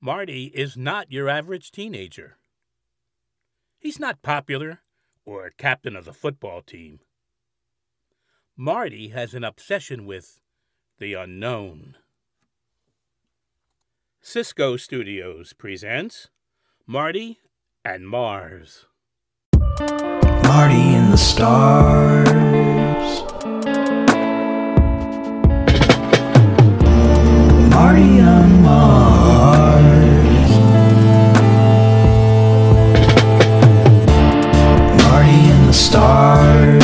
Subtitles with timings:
[0.00, 2.36] Marty is not your average teenager.
[3.80, 4.80] He's not popular
[5.24, 7.00] or captain of the football team.
[8.56, 10.40] Marty has an obsession with
[10.98, 11.96] the unknown.
[14.20, 16.28] Cisco Studios presents
[16.86, 17.40] Marty
[17.84, 18.86] and Mars.
[19.68, 22.28] Marty and the Stars.
[27.70, 28.97] Marty on Mars.
[35.68, 36.82] The Stars.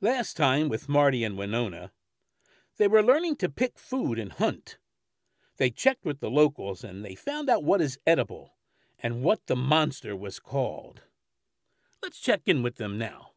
[0.00, 1.90] Last time with Marty and Winona,
[2.78, 4.78] they were learning to pick food and hunt.
[5.58, 8.54] They checked with the locals and they found out what is edible
[9.02, 11.02] and what the monster was called.
[12.02, 13.31] Let's check in with them now.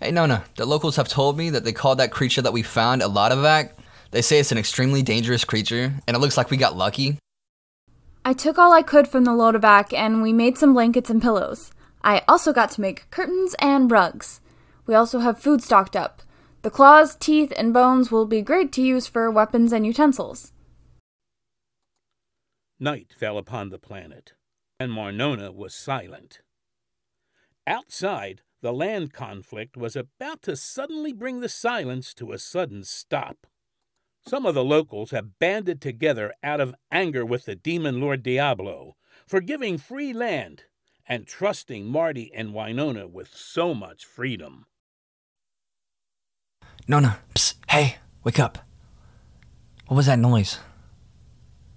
[0.00, 3.02] Hey Nona, the locals have told me that they call that creature that we found
[3.02, 3.72] a Lotovac.
[4.10, 7.18] They say it's an extremely dangerous creature, and it looks like we got lucky.
[8.24, 11.72] I took all I could from the Lotovac and we made some blankets and pillows.
[12.02, 14.40] I also got to make curtains and rugs.
[14.86, 16.22] We also have food stocked up.
[16.62, 20.52] The claws, teeth, and bones will be great to use for weapons and utensils.
[22.80, 24.32] Night fell upon the planet,
[24.78, 26.40] and Marnona was silent.
[27.66, 33.46] Outside, the land conflict was about to suddenly bring the silence to a sudden stop.
[34.26, 38.96] Some of the locals have banded together out of anger with the demon Lord Diablo
[39.26, 40.64] for giving free land
[41.06, 44.66] and trusting Marty and Winona with so much freedom.
[46.86, 48.58] Nona, psst, hey, wake up.
[49.86, 50.58] What was that noise?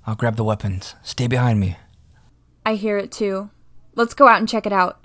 [0.05, 0.95] I'll grab the weapons.
[1.03, 1.77] Stay behind me.
[2.65, 3.49] I hear it too.
[3.95, 5.00] Let's go out and check it out.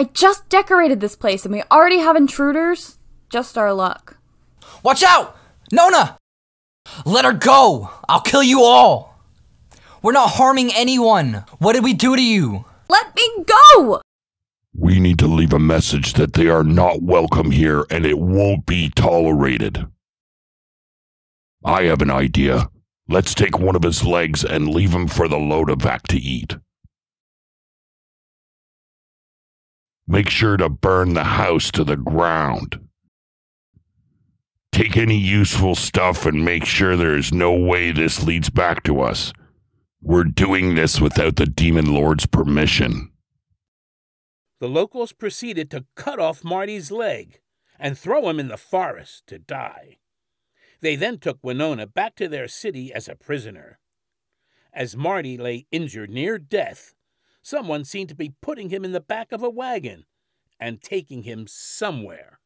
[0.00, 2.96] I just decorated this place and we already have intruders.
[3.28, 4.16] Just our luck.
[4.82, 5.36] Watch out!
[5.70, 6.16] Nona!
[7.04, 7.90] Let her go!
[8.08, 9.20] I'll kill you all!
[10.00, 11.44] We're not harming anyone!
[11.58, 12.64] What did we do to you?
[12.88, 14.00] Let me go!
[14.74, 18.64] We need to leave a message that they are not welcome here and it won't
[18.64, 19.86] be tolerated.
[21.62, 22.70] I have an idea.
[23.06, 26.56] Let's take one of his legs and leave him for the Lodovac to eat.
[30.10, 32.80] Make sure to burn the house to the ground.
[34.72, 39.02] Take any useful stuff and make sure there is no way this leads back to
[39.02, 39.32] us.
[40.02, 43.12] We're doing this without the Demon Lord's permission.
[44.58, 47.40] The locals proceeded to cut off Marty's leg
[47.78, 49.98] and throw him in the forest to die.
[50.80, 53.78] They then took Winona back to their city as a prisoner.
[54.72, 56.94] As Marty lay injured near death,
[57.42, 60.04] someone seemed to be putting him in the back of a wagon
[60.58, 62.38] and taking him somewhere.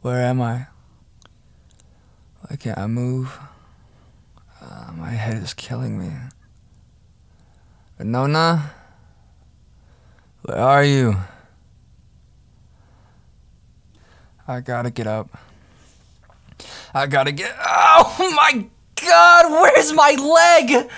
[0.00, 0.68] Where am I?
[2.42, 3.38] Why can't I move?
[4.60, 6.12] Uh, my head is killing me.
[7.98, 8.70] Nona?
[10.42, 11.16] Where are you?
[14.46, 15.36] I gotta get up.
[16.94, 17.54] I gotta get.
[17.60, 19.50] Oh my god!
[19.50, 20.90] Where's my leg?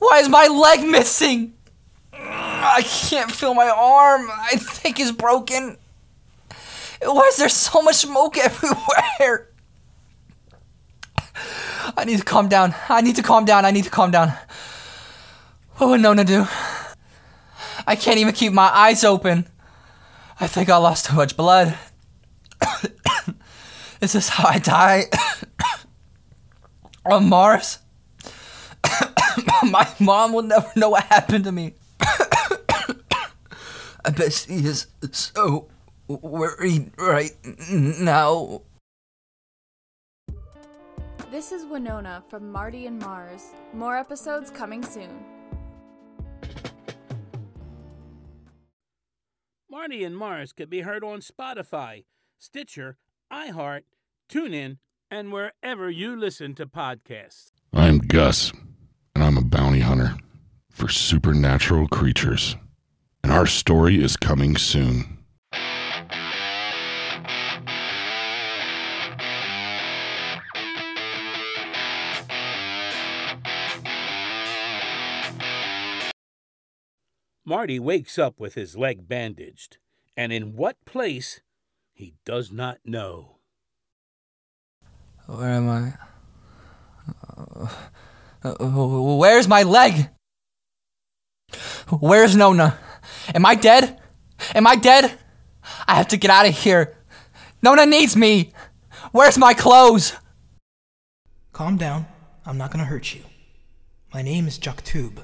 [0.00, 1.54] Why is my leg missing?
[2.12, 4.28] I can't feel my arm.
[4.30, 5.76] I think it's broken.
[7.02, 9.48] Why is there so much smoke everywhere?
[11.96, 12.74] I need to calm down.
[12.88, 13.64] I need to calm down.
[13.64, 14.32] I need to calm down.
[15.76, 16.46] What would Nona do?
[17.86, 19.46] I can't even keep my eyes open.
[20.38, 21.76] I think I lost too much blood.
[24.00, 25.04] Is this how I die?
[27.04, 27.78] On Mars?
[29.70, 31.74] my mom will never know what happened to me.
[34.02, 35.68] I bet she is so
[36.08, 37.32] worried right
[37.70, 38.62] now.
[41.30, 43.50] This is Winona from Marty and Mars.
[43.72, 45.24] More episodes coming soon.
[49.70, 52.04] Marty and Mars can be heard on Spotify,
[52.38, 52.96] Stitcher,
[53.32, 53.82] iHeart,
[54.28, 54.78] TuneIn,
[55.10, 57.52] and wherever you listen to podcasts.
[57.72, 58.52] I'm Gus,
[59.14, 60.16] and I'm a bounty hunter
[60.70, 62.56] for supernatural creatures.
[63.22, 65.18] And our story is coming soon.
[77.44, 79.78] Marty wakes up with his leg bandaged,
[80.16, 81.40] and in what place
[81.92, 83.38] he does not know.
[85.26, 85.94] Where am I?
[87.36, 87.66] Uh,
[88.44, 90.10] uh, where's my leg?
[91.98, 92.78] Where's Nona?
[93.34, 94.00] Am I dead?
[94.54, 95.18] Am I dead?
[95.88, 96.96] I have to get out of here.
[97.62, 98.52] Nona needs me.
[99.12, 100.14] Where's my clothes?
[101.52, 102.06] Calm down.
[102.46, 103.22] I'm not gonna hurt you.
[104.14, 105.22] My name is Juktube.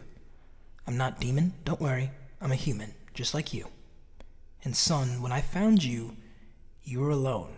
[0.86, 2.10] I'm not demon, don't worry.
[2.40, 3.68] I'm a human, just like you.
[4.64, 6.16] And son, when I found you,
[6.82, 7.56] you were alone.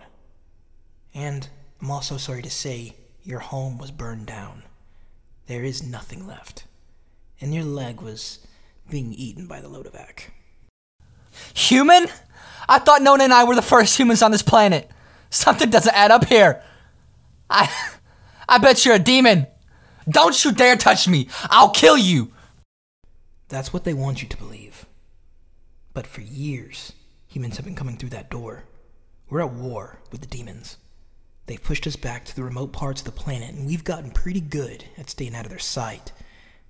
[1.14, 1.48] And
[1.80, 4.62] I'm also sorry to say, your home was burned down.
[5.46, 6.64] There is nothing left.
[7.40, 8.46] And your leg was
[8.88, 10.30] being eaten by the Lodovac.
[11.54, 12.06] Human?
[12.68, 14.90] I thought Nona and I were the first humans on this planet.
[15.30, 16.62] Something doesn't add up here.
[17.50, 17.70] I
[18.48, 19.46] I bet you're a demon.
[20.08, 21.28] Don't you dare touch me.
[21.44, 22.32] I'll kill you.
[23.48, 24.86] That's what they want you to believe.
[25.92, 26.92] But for years,
[27.26, 28.64] humans have been coming through that door.
[29.28, 30.78] We're at war with the demons.
[31.46, 34.40] They've pushed us back to the remote parts of the planet, and we've gotten pretty
[34.40, 36.12] good at staying out of their sight.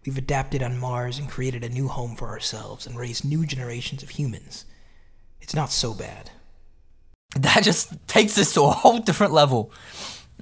[0.05, 4.03] We've adapted on Mars and created a new home for ourselves and raised new generations
[4.03, 4.65] of humans.
[5.41, 6.31] It's not so bad.
[7.37, 9.71] That just takes this to a whole different level.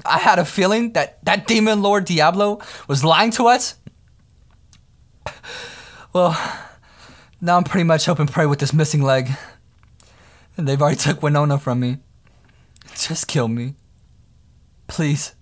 [0.04, 3.74] I had a feeling that that demon lord Diablo was lying to us.
[6.12, 6.32] Well,
[7.42, 9.30] now I'm pretty much hope and pray with this missing leg.
[10.56, 11.98] And they've already took Winona from me.
[12.94, 13.74] Just kill me.
[14.88, 15.34] Please.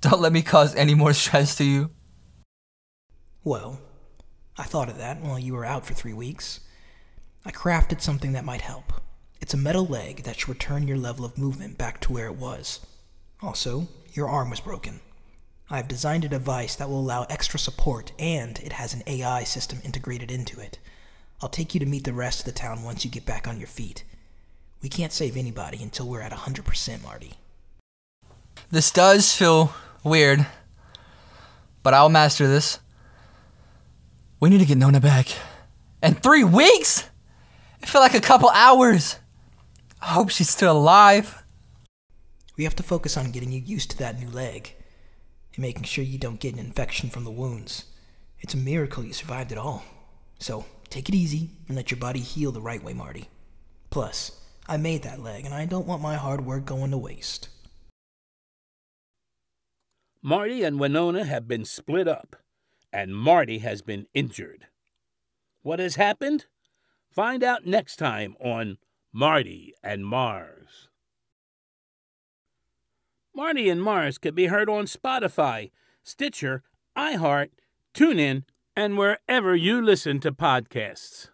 [0.00, 1.90] Don't let me cause any more stress to you.
[3.48, 3.80] Well,
[4.58, 6.60] I thought of that while you were out for three weeks.
[7.46, 8.92] I crafted something that might help.
[9.40, 12.36] It's a metal leg that should return your level of movement back to where it
[12.36, 12.80] was.
[13.40, 15.00] Also, your arm was broken.
[15.70, 19.44] I have designed a device that will allow extra support, and it has an AI
[19.44, 20.78] system integrated into it.
[21.40, 23.56] I'll take you to meet the rest of the town once you get back on
[23.58, 24.04] your feet.
[24.82, 27.32] We can't save anybody until we're at 100%, Marty.
[28.70, 29.72] This does feel
[30.04, 30.46] weird,
[31.82, 32.78] but I'll master this.
[34.40, 35.28] We need to get Nona back.
[36.00, 37.08] And three weeks?
[37.80, 39.16] It felt like a couple hours.
[40.00, 41.42] I hope she's still alive.
[42.56, 44.74] We have to focus on getting you used to that new leg
[45.54, 47.84] and making sure you don't get an infection from the wounds.
[48.40, 49.84] It's a miracle you survived it all.
[50.38, 53.28] So, take it easy and let your body heal the right way, Marty.
[53.90, 57.48] Plus, I made that leg and I don't want my hard work going to waste.
[60.22, 62.36] Marty and Winona have been split up,
[62.92, 64.66] and Marty has been injured.
[65.62, 66.46] What has happened?
[67.10, 68.78] Find out next time on
[69.12, 70.88] Marty and Mars.
[73.34, 75.70] Marty and Mars can be heard on Spotify,
[76.02, 76.62] Stitcher,
[76.96, 77.50] iHeart,
[77.94, 78.44] TuneIn,
[78.74, 81.28] and wherever you listen to podcasts.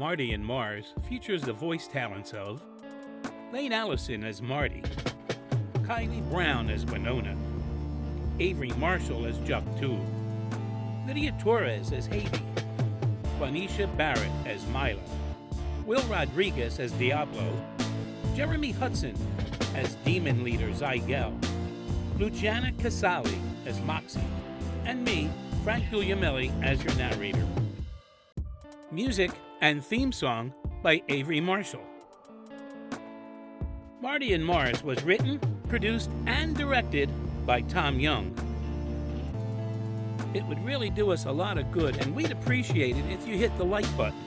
[0.00, 2.62] Marty and Mars features the voice talents of
[3.52, 4.82] Lane Allison as Marty,
[5.82, 7.36] Kylie Brown as Winona,
[8.38, 10.00] Avery Marshall as Juck Tube,
[11.06, 12.42] Lydia Torres as Haiti,
[13.38, 15.02] Quanisha Barrett as Mila,
[15.84, 17.52] Will Rodriguez as Diablo,
[18.34, 19.14] Jeremy Hudson
[19.74, 21.38] as Demon Leader Zygel,
[22.18, 24.22] Luciana Casali as Moxie,
[24.86, 25.28] and me,
[25.62, 27.46] Frank Guglielmelli, as your narrator.
[28.90, 29.30] Music
[29.60, 30.52] and theme song
[30.82, 31.84] by Avery Marshall.
[34.00, 35.38] Marty and Mars was written,
[35.68, 37.10] produced, and directed
[37.44, 38.34] by Tom Young.
[40.32, 43.36] It would really do us a lot of good, and we'd appreciate it if you
[43.36, 44.18] hit the like button.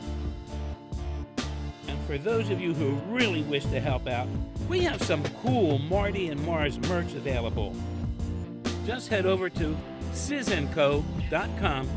[1.88, 4.28] And for those of you who really wish to help out,
[4.70, 7.76] we have some cool Marty and Mars merch available.
[8.86, 9.78] Just head over to
[10.12, 11.90] sizandco.com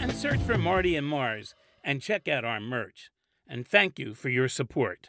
[0.00, 3.10] and search for Marty and Mars and check out our merch.
[3.46, 5.08] And thank you for your support.